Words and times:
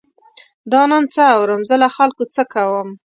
دا 0.71 0.81
نن 0.89 1.03
څه 1.13 1.23
اورم، 1.35 1.61
زه 1.69 1.75
له 1.83 1.89
خلکو 1.97 2.23
څه 2.35 2.41
کوم. 2.53 2.89